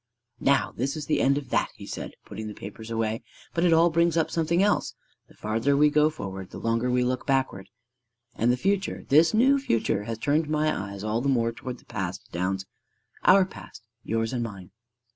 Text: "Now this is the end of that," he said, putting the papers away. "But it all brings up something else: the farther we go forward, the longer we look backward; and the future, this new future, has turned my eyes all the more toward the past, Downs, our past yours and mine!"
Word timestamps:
"Now 0.39 0.73
this 0.75 0.95
is 0.97 1.05
the 1.05 1.21
end 1.21 1.37
of 1.37 1.49
that," 1.51 1.69
he 1.75 1.85
said, 1.85 2.13
putting 2.25 2.47
the 2.47 2.55
papers 2.55 2.89
away. 2.89 3.21
"But 3.53 3.63
it 3.65 3.71
all 3.71 3.91
brings 3.91 4.17
up 4.17 4.31
something 4.31 4.63
else: 4.63 4.95
the 5.27 5.35
farther 5.35 5.77
we 5.77 5.91
go 5.91 6.09
forward, 6.09 6.49
the 6.49 6.57
longer 6.57 6.89
we 6.89 7.03
look 7.03 7.27
backward; 7.27 7.69
and 8.33 8.51
the 8.51 8.57
future, 8.57 9.05
this 9.09 9.35
new 9.35 9.59
future, 9.59 10.05
has 10.05 10.17
turned 10.17 10.49
my 10.49 10.75
eyes 10.93 11.03
all 11.03 11.21
the 11.21 11.29
more 11.29 11.51
toward 11.51 11.77
the 11.77 11.85
past, 11.85 12.27
Downs, 12.31 12.65
our 13.25 13.45
past 13.45 13.83
yours 14.03 14.33
and 14.33 14.41
mine!" 14.41 14.71